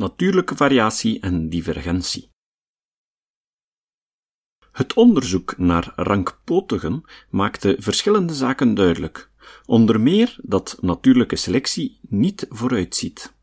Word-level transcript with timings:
natuurlijke 0.00 0.56
variatie 0.56 1.20
en 1.20 1.48
divergentie. 1.48 2.30
Het 4.72 4.94
onderzoek 4.94 5.58
naar 5.58 5.92
rankpotigen 5.96 7.02
maakte 7.30 7.76
verschillende 7.78 8.34
zaken 8.34 8.74
duidelijk. 8.74 9.30
Onder 9.66 10.00
meer 10.00 10.36
dat 10.42 10.78
natuurlijke 10.80 11.36
selectie 11.36 11.98
niet 12.08 12.46
vooruitziet. 12.48 13.34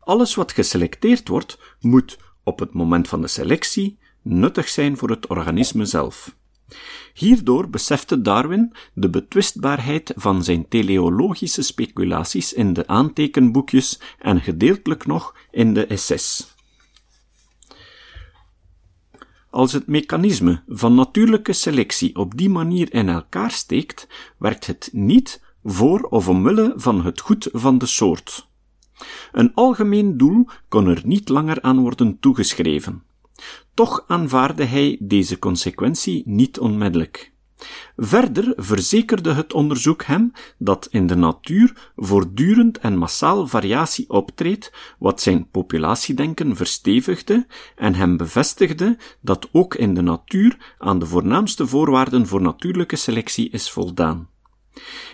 Alles 0.00 0.34
wat 0.34 0.52
geselecteerd 0.52 1.28
wordt, 1.28 1.58
moet 1.80 2.18
op 2.42 2.58
het 2.58 2.72
moment 2.72 3.08
van 3.08 3.20
de 3.20 3.28
selectie 3.28 3.98
nuttig 4.22 4.68
zijn 4.68 4.96
voor 4.96 5.10
het 5.10 5.26
organisme 5.26 5.84
zelf. 5.84 6.36
Hierdoor 7.14 7.70
besefte 7.70 8.20
Darwin 8.20 8.72
de 8.94 9.10
betwistbaarheid 9.10 10.12
van 10.16 10.44
zijn 10.44 10.68
teleologische 10.68 11.62
speculaties 11.62 12.52
in 12.52 12.72
de 12.72 12.86
aantekenboekjes 12.86 14.00
en 14.18 14.40
gedeeltelijk 14.40 15.06
nog 15.06 15.34
in 15.54 15.74
de 15.74 15.86
essays. 15.86 16.54
Als 19.50 19.72
het 19.72 19.86
mechanisme 19.86 20.62
van 20.66 20.94
natuurlijke 20.94 21.52
selectie 21.52 22.16
op 22.16 22.36
die 22.36 22.48
manier 22.50 22.92
in 22.92 23.08
elkaar 23.08 23.50
steekt, 23.50 24.06
werkt 24.38 24.66
het 24.66 24.88
niet 24.92 25.42
voor 25.64 26.00
of 26.00 26.28
omwille 26.28 26.72
van 26.76 27.04
het 27.04 27.20
goed 27.20 27.48
van 27.52 27.78
de 27.78 27.86
soort. 27.86 28.48
Een 29.32 29.54
algemeen 29.54 30.16
doel 30.16 30.46
kon 30.68 30.86
er 30.86 31.00
niet 31.04 31.28
langer 31.28 31.62
aan 31.62 31.80
worden 31.80 32.18
toegeschreven. 32.18 33.02
Toch 33.74 34.04
aanvaarde 34.06 34.64
hij 34.64 34.96
deze 35.00 35.38
consequentie 35.38 36.22
niet 36.26 36.58
onmiddellijk. 36.58 37.33
Verder 37.96 38.52
verzekerde 38.56 39.32
het 39.32 39.52
onderzoek 39.52 40.02
hem 40.02 40.32
dat 40.58 40.88
in 40.90 41.06
de 41.06 41.16
natuur 41.16 41.92
voortdurend 41.96 42.78
en 42.78 42.96
massaal 42.96 43.46
variatie 43.46 44.10
optreedt, 44.10 44.72
wat 44.98 45.20
zijn 45.20 45.48
populatiedenken 45.50 46.56
verstevigde 46.56 47.46
en 47.76 47.94
hem 47.94 48.16
bevestigde 48.16 48.96
dat 49.20 49.48
ook 49.52 49.74
in 49.74 49.94
de 49.94 50.02
natuur 50.02 50.74
aan 50.78 50.98
de 50.98 51.06
voornaamste 51.06 51.66
voorwaarden 51.66 52.26
voor 52.26 52.42
natuurlijke 52.42 52.96
selectie 52.96 53.50
is 53.50 53.70
voldaan. 53.70 54.28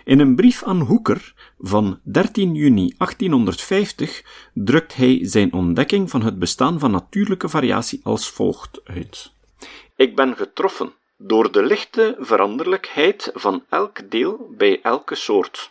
In 0.04 0.20
een 0.20 0.36
brief 0.36 0.62
aan 0.62 0.80
Hooker 0.80 1.34
van 1.58 2.00
13 2.02 2.54
juni 2.54 2.94
1850 2.98 4.24
drukt 4.54 4.96
hij 4.96 5.18
zijn 5.22 5.52
ontdekking 5.52 6.10
van 6.10 6.22
het 6.22 6.38
bestaan 6.38 6.78
van 6.78 6.90
natuurlijke 6.90 7.48
variatie 7.48 8.00
als 8.02 8.30
volgt 8.30 8.80
uit. 8.84 9.32
Ik 9.96 10.16
ben 10.16 10.36
getroffen 10.36 10.92
door 11.22 11.52
de 11.52 11.62
lichte 11.62 12.16
veranderlijkheid 12.18 13.30
van 13.34 13.64
elk 13.68 14.10
deel 14.10 14.46
bij 14.50 14.80
elke 14.82 15.14
soort. 15.14 15.70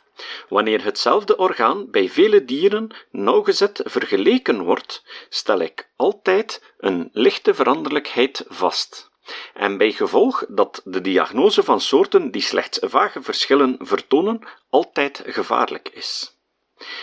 Wanneer 0.50 0.84
hetzelfde 0.84 1.38
orgaan 1.38 1.92
bij 1.92 2.10
vele 2.10 2.46
dieren 2.46 2.90
nauwgezet 3.12 3.82
vergeleken 3.86 4.64
wordt, 4.64 5.04
stel 5.30 5.60
ik 5.60 5.90
altijd 5.96 6.74
een 6.78 7.10
lichte 7.14 7.54
veranderlijkheid 7.54 8.46
vast 8.48 9.10
en 9.54 9.78
bij 9.78 9.92
gevolg 9.92 10.46
dat 10.48 10.82
de 10.84 11.02
diagnose 11.02 11.64
van 11.64 11.82
soorten 11.82 12.32
die 12.32 12.42
slechts 12.42 12.80
vage 12.82 13.22
verschillen 13.22 13.76
vertonen 13.80 14.42
altijd 14.70 15.24
gevaarlijk 15.26 15.90
is. 15.90 16.38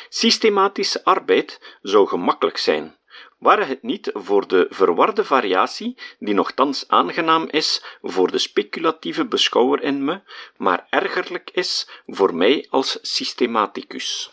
Systematische 0.09 1.05
arbeid 1.05 1.79
zou 1.83 2.09
gemakkelijk 2.09 2.59
zijn, 2.59 2.97
ware 3.39 3.65
het 3.65 3.83
niet 3.83 4.11
voor 4.15 4.49
de 4.49 4.67
verwarde 4.71 5.25
variatie, 5.25 5.99
die 6.19 6.35
nogthans 6.35 6.89
aangenaam 6.89 7.49
is 7.51 7.99
voor 8.03 8.31
de 8.31 8.39
speculatieve 8.39 9.27
beschouwer 9.27 9.83
in 9.83 10.05
me, 10.05 10.21
maar 10.57 10.87
ergerlijk 10.91 11.51
is 11.53 11.89
voor 12.07 12.35
mij 12.35 12.67
als 12.71 12.99
systematicus. 13.03 14.31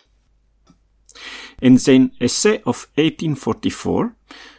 In 1.59 1.79
zijn 1.79 2.15
Essay 2.17 2.61
of 2.63 2.89
1844 2.93 4.13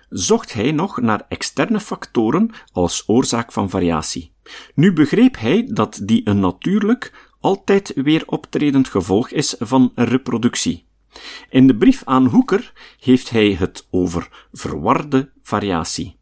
zocht 0.09 0.53
hij 0.53 0.73
nog 0.73 1.01
naar 1.01 1.27
externe 1.29 1.81
factoren 1.81 2.51
als 2.73 3.05
oorzaak 3.07 3.53
van 3.53 3.71
variatie. 3.71 4.33
Nu 4.75 4.93
begreep 4.93 5.37
hij 5.39 5.69
dat 5.73 6.01
die 6.03 6.21
een 6.25 6.41
natuurlijk, 6.41 7.13
altijd 7.41 7.93
weer 7.95 8.23
optredend 8.27 8.89
gevolg 8.89 9.31
is 9.31 9.55
van 9.59 9.93
reproductie. 9.95 10.87
In 11.51 11.67
de 11.67 11.77
brief 11.77 12.03
aan 12.05 12.27
Hoeker 12.27 12.73
heeft 13.01 13.31
hij 13.31 13.53
het 13.53 13.87
over 13.91 14.47
verwarde 14.53 15.31
variatie. 15.43 16.17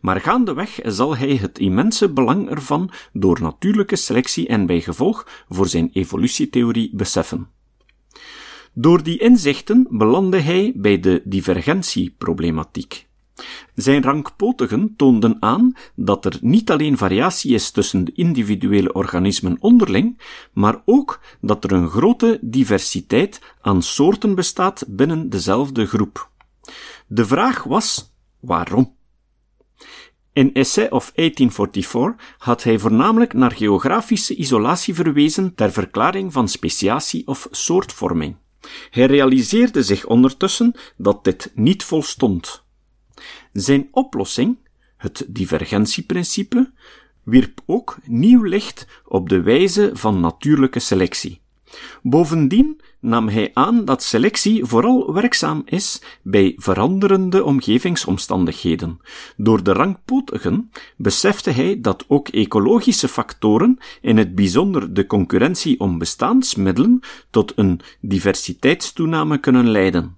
Maar 0.00 0.20
gaandeweg 0.20 0.78
zal 0.82 1.16
hij 1.16 1.36
het 1.36 1.58
immense 1.58 2.12
belang 2.12 2.50
ervan 2.50 2.90
door 3.12 3.40
natuurlijke 3.40 3.96
selectie 3.96 4.48
en 4.48 4.66
bij 4.66 4.80
gevolg 4.80 5.44
voor 5.48 5.68
zijn 5.68 5.90
evolutietheorie 5.92 6.90
beseffen. 6.96 7.48
Door 8.72 9.02
die 9.02 9.18
inzichten 9.18 9.86
belandde 9.90 10.40
hij 10.40 10.72
bij 10.74 11.00
de 11.00 11.22
divergentieproblematiek. 11.24 13.06
Zijn 13.74 14.02
rankpotigen 14.02 14.94
toonden 14.96 15.36
aan 15.40 15.72
dat 15.94 16.24
er 16.24 16.38
niet 16.40 16.70
alleen 16.70 16.96
variatie 16.96 17.54
is 17.54 17.70
tussen 17.70 18.04
de 18.04 18.12
individuele 18.12 18.92
organismen 18.92 19.56
onderling, 19.60 20.20
maar 20.52 20.82
ook 20.84 21.20
dat 21.40 21.64
er 21.64 21.72
een 21.72 21.88
grote 21.88 22.38
diversiteit 22.40 23.40
aan 23.60 23.82
soorten 23.82 24.34
bestaat 24.34 24.84
binnen 24.88 25.28
dezelfde 25.28 25.86
groep. 25.86 26.30
De 27.06 27.26
vraag 27.26 27.62
was 27.62 28.12
waarom? 28.40 28.94
In 30.32 30.54
Essay 30.54 30.88
of 30.88 31.12
1844 31.14 32.36
had 32.38 32.62
hij 32.62 32.78
voornamelijk 32.78 33.32
naar 33.32 33.52
geografische 33.52 34.34
isolatie 34.34 34.94
verwezen 34.94 35.54
ter 35.54 35.72
verklaring 35.72 36.32
van 36.32 36.48
speciatie 36.48 37.26
of 37.26 37.48
soortvorming. 37.50 38.36
Hij 38.90 39.06
realiseerde 39.06 39.82
zich 39.82 40.06
ondertussen 40.06 40.74
dat 40.96 41.24
dit 41.24 41.52
niet 41.54 41.84
volstond. 41.84 42.63
Zijn 43.52 43.88
oplossing, 43.90 44.56
het 44.96 45.24
divergentieprincipe, 45.28 46.70
wierp 47.22 47.60
ook 47.66 47.98
nieuw 48.04 48.42
licht 48.42 48.86
op 49.04 49.28
de 49.28 49.42
wijze 49.42 49.90
van 49.92 50.20
natuurlijke 50.20 50.78
selectie. 50.78 51.42
Bovendien 52.02 52.80
nam 53.00 53.28
hij 53.28 53.50
aan 53.54 53.84
dat 53.84 54.02
selectie 54.02 54.64
vooral 54.64 55.12
werkzaam 55.12 55.62
is 55.64 56.02
bij 56.22 56.52
veranderende 56.56 57.44
omgevingsomstandigheden. 57.44 59.00
Door 59.36 59.62
de 59.62 59.72
rangpotigen 59.72 60.70
besefte 60.96 61.50
hij 61.50 61.80
dat 61.80 62.04
ook 62.08 62.28
ecologische 62.28 63.08
factoren, 63.08 63.78
in 64.00 64.16
het 64.16 64.34
bijzonder 64.34 64.94
de 64.94 65.06
concurrentie 65.06 65.80
om 65.80 65.98
bestaansmiddelen, 65.98 67.00
tot 67.30 67.52
een 67.56 67.80
diversiteitstoename 68.00 69.38
kunnen 69.38 69.68
leiden. 69.68 70.16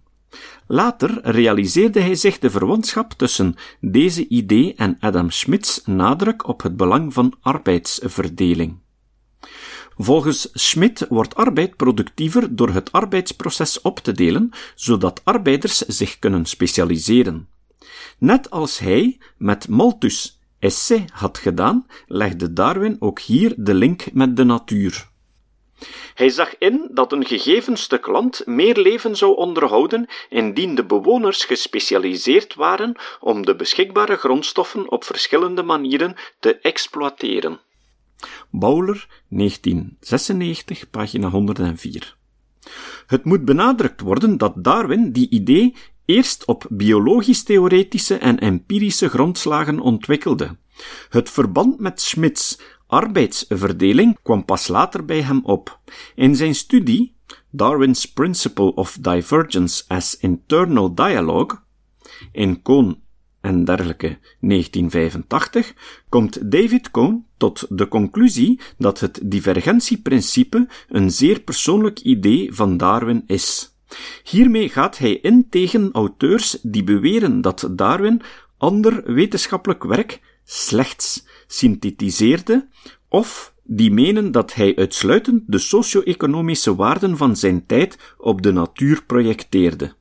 Later 0.66 1.20
realiseerde 1.22 2.00
hij 2.00 2.14
zich 2.14 2.38
de 2.38 2.50
verwantschap 2.50 3.12
tussen 3.12 3.54
deze 3.80 4.28
idee 4.28 4.74
en 4.74 4.96
Adam 5.00 5.30
Smith's 5.30 5.82
nadruk 5.84 6.48
op 6.48 6.62
het 6.62 6.76
belang 6.76 7.12
van 7.12 7.34
arbeidsverdeling. 7.40 8.78
Volgens 9.98 10.48
Schmidt 10.52 11.06
wordt 11.08 11.34
arbeid 11.34 11.76
productiever 11.76 12.56
door 12.56 12.68
het 12.68 12.92
arbeidsproces 12.92 13.80
op 13.80 13.98
te 13.98 14.12
delen, 14.12 14.50
zodat 14.74 15.20
arbeiders 15.24 15.78
zich 15.78 16.18
kunnen 16.18 16.46
specialiseren. 16.46 17.48
Net 18.18 18.50
als 18.50 18.78
hij 18.78 19.18
met 19.38 19.68
Malthus 19.68 20.40
essay 20.58 21.08
had 21.12 21.38
gedaan, 21.38 21.86
legde 22.06 22.52
Darwin 22.52 22.96
ook 22.98 23.20
hier 23.20 23.54
de 23.56 23.74
link 23.74 24.12
met 24.12 24.36
de 24.36 24.44
natuur. 24.44 25.08
Hij 26.16 26.28
zag 26.28 26.58
in 26.58 26.88
dat 26.90 27.12
een 27.12 27.26
gegeven 27.26 27.76
stuk 27.76 28.06
land 28.06 28.42
meer 28.46 28.76
leven 28.76 29.16
zou 29.16 29.36
onderhouden 29.36 30.06
indien 30.28 30.74
de 30.74 30.84
bewoners 30.84 31.44
gespecialiseerd 31.44 32.54
waren 32.54 32.94
om 33.20 33.44
de 33.44 33.56
beschikbare 33.56 34.16
grondstoffen 34.16 34.90
op 34.90 35.04
verschillende 35.04 35.62
manieren 35.62 36.16
te 36.38 36.58
exploiteren. 36.58 37.60
Bowler, 38.50 39.06
1996, 39.28 40.90
pagina 40.90 41.28
104. 41.28 42.16
Het 43.06 43.24
moet 43.24 43.44
benadrukt 43.44 44.00
worden 44.00 44.38
dat 44.38 44.52
Darwin 44.56 45.12
die 45.12 45.30
idee 45.30 45.74
eerst 46.04 46.44
op 46.44 46.66
biologisch-theoretische 46.68 48.18
en 48.18 48.38
empirische 48.38 49.08
grondslagen 49.08 49.80
ontwikkelde. 49.80 50.56
Het 51.08 51.30
verband 51.30 51.80
met 51.80 52.00
Schmitz 52.00 52.56
Arbeidsverdeling 52.86 54.18
kwam 54.22 54.44
pas 54.44 54.68
later 54.68 55.04
bij 55.04 55.22
hem 55.22 55.40
op. 55.44 55.80
In 56.14 56.36
zijn 56.36 56.54
studie 56.54 57.14
Darwin's 57.50 58.12
Principle 58.12 58.74
of 58.74 58.98
Divergence 59.00 59.84
as 59.88 60.16
Internal 60.16 60.94
Dialogue 60.94 61.58
in 62.32 62.62
Cohn 62.62 63.02
en 63.40 63.64
dergelijke 63.64 64.18
1985 64.40 65.74
komt 66.08 66.50
David 66.50 66.90
Cohn 66.90 67.26
tot 67.36 67.66
de 67.68 67.88
conclusie 67.88 68.60
dat 68.78 69.00
het 69.00 69.20
divergentieprincipe 69.24 70.68
een 70.88 71.10
zeer 71.10 71.40
persoonlijk 71.40 72.00
idee 72.00 72.54
van 72.54 72.76
Darwin 72.76 73.24
is. 73.26 73.74
Hiermee 74.24 74.68
gaat 74.68 74.98
hij 74.98 75.12
in 75.12 75.46
tegen 75.50 75.92
auteurs 75.92 76.58
die 76.62 76.84
beweren 76.84 77.40
dat 77.40 77.68
Darwin 77.70 78.22
ander 78.56 79.12
wetenschappelijk 79.12 79.84
werk 79.84 80.20
slechts 80.46 81.26
synthetiseerde, 81.46 82.68
of 83.08 83.54
die 83.64 83.92
menen 83.92 84.32
dat 84.32 84.54
hij 84.54 84.76
uitsluitend 84.76 85.42
de 85.46 85.58
socio-economische 85.58 86.74
waarden 86.74 87.16
van 87.16 87.36
zijn 87.36 87.66
tijd 87.66 87.98
op 88.18 88.42
de 88.42 88.52
natuur 88.52 89.04
projecteerde. 89.04 89.94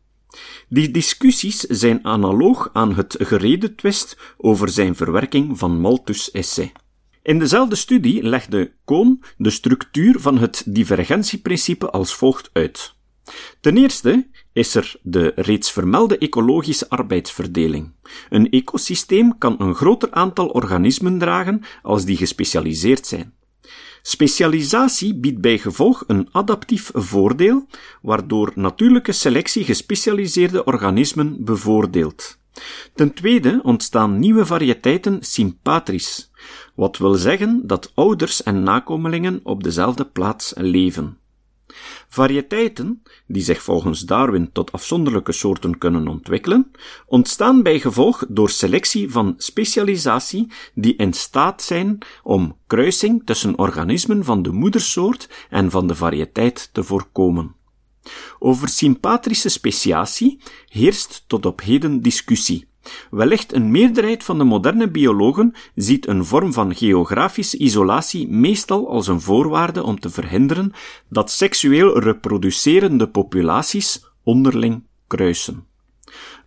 Die 0.70 0.92
discussies 0.92 1.60
zijn 1.60 2.06
analoog 2.06 2.70
aan 2.74 2.96
het 2.96 3.16
geredetwist 3.20 4.18
over 4.38 4.70
zijn 4.70 4.96
verwerking 4.96 5.58
van 5.58 5.80
Malthus' 5.80 6.32
essay. 6.32 6.72
In 7.24 7.40
dezelfde 7.40 7.76
studie 7.76 8.24
legde 8.24 8.74
Kohn 8.84 9.24
de 9.38 9.50
structuur 9.50 10.20
van 10.20 10.38
het 10.38 10.64
divergentieprincipe 10.66 11.90
als 11.90 12.16
volgt 12.16 12.50
uit. 12.54 12.95
Ten 13.62 13.78
eerste 13.78 14.28
is 14.54 14.76
er 14.76 14.96
de 15.02 15.32
reeds 15.36 15.72
vermelde 15.72 16.18
ecologische 16.18 16.90
arbeidsverdeling. 16.90 17.94
Een 18.30 18.50
ecosysteem 18.50 19.38
kan 19.38 19.56
een 19.58 19.76
groter 19.76 20.12
aantal 20.12 20.48
organismen 20.48 21.18
dragen 21.18 21.62
als 21.82 22.06
die 22.06 22.18
gespecialiseerd 22.18 23.08
zijn. 23.08 23.34
Specialisatie 24.02 25.16
biedt 25.16 25.42
bij 25.42 25.58
gevolg 25.58 26.04
een 26.08 26.30
adaptief 26.32 26.92
voordeel, 26.94 27.68
waardoor 28.02 28.52
natuurlijke 28.56 29.12
selectie 29.12 29.64
gespecialiseerde 29.64 30.64
organismen 30.64 31.44
bevoordeelt. 31.44 32.38
Ten 32.94 33.14
tweede 33.14 33.60
ontstaan 33.64 34.20
nieuwe 34.20 34.46
variëteiten 34.46 35.18
sympatrisch, 35.22 36.32
wat 36.76 36.98
wil 36.98 37.14
zeggen 37.14 37.68
dat 37.68 37.92
ouders 37.96 38.44
en 38.44 38.64
nakomelingen 38.64 39.40
op 39.44 39.64
dezelfde 39.64 40.06
plaats 40.06 40.54
leven. 40.56 41.18
Variëteiten, 42.16 43.04
die 43.28 43.42
zich 43.42 43.62
volgens 43.62 44.02
Darwin 44.02 44.52
tot 44.52 44.72
afzonderlijke 44.72 45.32
soorten 45.32 45.78
kunnen 45.78 46.08
ontwikkelen, 46.08 46.72
ontstaan 47.06 47.64
bij 47.64 47.80
gevolg 47.80 48.26
door 48.30 48.50
selectie 48.50 49.12
van 49.12 49.34
specialisatie 49.38 50.52
die 50.74 50.96
in 50.96 51.14
staat 51.14 51.62
zijn 51.62 51.98
om 52.24 52.58
kruising 52.68 53.26
tussen 53.26 53.58
organismen 53.58 54.24
van 54.24 54.42
de 54.42 54.52
moedersoort 54.52 55.30
en 55.50 55.72
van 55.72 55.88
de 55.88 55.96
variëteit 55.96 56.70
te 56.72 56.84
voorkomen. 56.84 57.56
Over 58.40 58.70
sympatrische 58.70 59.50
speciatie 59.50 60.42
heerst 60.68 61.24
tot 61.28 61.46
op 61.46 61.62
heden 61.62 62.02
discussie. 62.02 62.68
Wellicht 63.12 63.54
een 63.54 63.72
meerderheid 63.72 64.24
van 64.24 64.38
de 64.38 64.44
moderne 64.44 64.90
biologen 64.90 65.54
ziet 65.76 66.08
een 66.08 66.26
vorm 66.26 66.54
van 66.54 66.76
geografische 66.76 67.58
isolatie 67.58 68.28
meestal 68.28 68.90
als 68.90 69.08
een 69.08 69.22
voorwaarde 69.22 69.84
om 69.84 70.00
te 70.00 70.10
verhinderen 70.10 70.72
dat 71.10 71.32
seksueel 71.32 72.00
reproducerende 72.00 73.10
populaties 73.10 74.06
onderling 74.24 74.84
kruisen. 75.08 75.66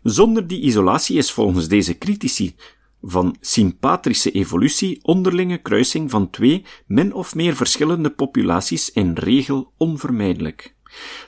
Zonder 0.02 0.46
die 0.46 0.60
isolatie 0.60 1.16
is 1.16 1.32
volgens 1.32 1.68
deze 1.68 1.98
critici 1.98 2.54
van 3.02 3.36
sympatrische 3.40 4.30
evolutie 4.30 4.98
onderlinge 5.02 5.58
kruising 5.58 6.10
van 6.10 6.30
twee 6.30 6.64
min 6.86 7.12
of 7.12 7.34
meer 7.34 7.56
verschillende 7.56 8.10
populaties 8.10 8.90
in 8.90 9.12
regel 9.14 9.72
onvermijdelijk. 9.76 10.74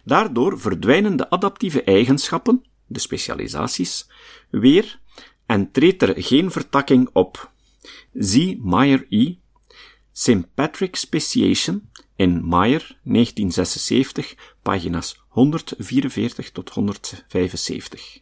Daardoor 0.04 0.60
verdwijnen 0.60 1.16
de 1.16 1.30
adaptieve 1.30 1.82
eigenschappen, 1.82 2.64
de 2.86 2.98
specialisaties, 2.98 4.10
weer 4.50 5.00
en 5.50 5.70
treedt 5.70 6.02
er 6.02 6.14
geen 6.17 6.50
vertakking 6.50 7.08
op. 7.12 7.50
Zie 8.12 8.61
Meyer 8.62 9.06
E. 9.08 9.35
St. 10.12 10.47
Speciation 10.91 11.91
in 12.17 12.49
Meyer 12.49 12.99
1976, 13.02 14.35
pagina's 14.62 15.23
144 15.29 16.50
tot 16.50 16.70
175. 16.70 18.19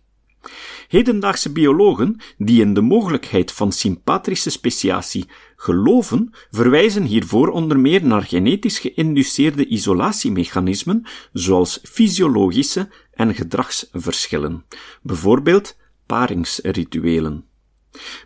Hedendaagse 0.88 1.52
biologen 1.52 2.20
die 2.38 2.60
in 2.60 2.74
de 2.74 2.80
mogelijkheid 2.80 3.52
van 3.52 3.72
sympatrische 3.72 4.50
speciatie 4.50 5.28
geloven, 5.56 6.34
verwijzen 6.50 7.04
hiervoor 7.04 7.48
onder 7.48 7.78
meer 7.78 8.04
naar 8.04 8.22
genetisch 8.22 8.78
geïnduceerde 8.78 9.66
isolatiemechanismen, 9.66 11.06
zoals 11.32 11.80
fysiologische 11.82 12.88
en 13.12 13.34
gedragsverschillen, 13.34 14.64
bijvoorbeeld 15.02 15.76
paringsrituelen. 16.08 17.44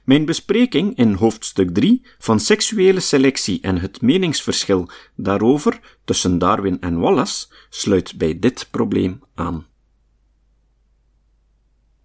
Mijn 0.04 0.24
bespreking 0.24 0.96
in 0.96 1.12
hoofdstuk 1.12 1.74
3 1.74 2.06
van 2.18 2.40
seksuele 2.40 3.00
selectie 3.00 3.60
en 3.60 3.78
het 3.78 4.00
meningsverschil 4.00 4.88
daarover 5.16 5.98
tussen 6.04 6.38
Darwin 6.38 6.80
en 6.80 6.98
Wallace 6.98 7.46
sluit 7.70 8.16
bij 8.18 8.38
dit 8.38 8.68
probleem 8.70 9.22
aan. 9.34 9.66